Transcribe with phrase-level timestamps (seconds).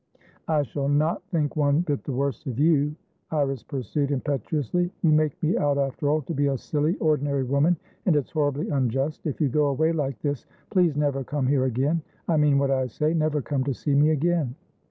[0.47, 2.95] "I shall not think one bit the worse of you,"
[3.29, 4.91] Iris pursued, impetuously.
[5.03, 7.77] "You make me out, after all, to be a silly, ordinary woman,
[8.07, 9.27] and it's horribly unjust.
[9.27, 12.01] If you go away like this, please never come here again.
[12.27, 13.13] I mean what I say.
[13.13, 14.55] Never come to see me again!"